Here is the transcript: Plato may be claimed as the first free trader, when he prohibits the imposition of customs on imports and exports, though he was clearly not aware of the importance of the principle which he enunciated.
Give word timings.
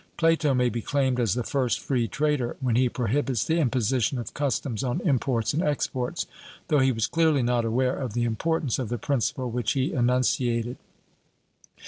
Plato 0.17 0.55
may 0.55 0.69
be 0.69 0.81
claimed 0.81 1.19
as 1.19 1.35
the 1.35 1.43
first 1.43 1.79
free 1.79 2.07
trader, 2.07 2.57
when 2.59 2.75
he 2.75 2.89
prohibits 2.89 3.43
the 3.45 3.59
imposition 3.59 4.17
of 4.17 4.33
customs 4.33 4.83
on 4.83 4.99
imports 5.01 5.53
and 5.53 5.61
exports, 5.61 6.25
though 6.69 6.79
he 6.79 6.91
was 6.91 7.05
clearly 7.05 7.43
not 7.43 7.65
aware 7.65 7.95
of 7.97 8.13
the 8.13 8.23
importance 8.23 8.79
of 8.79 8.89
the 8.89 8.97
principle 8.97 9.51
which 9.51 9.73
he 9.73 9.93
enunciated. 9.93 10.77